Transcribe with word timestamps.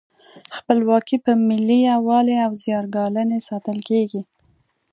خپلواکي 0.57 1.17
په 1.25 1.31
ملي 1.47 1.79
یووالي 1.89 2.35
او 2.45 2.51
زیار 2.63 2.85
ګالنې 2.95 3.39
ساتل 3.49 3.77
کیږي. 3.89 4.21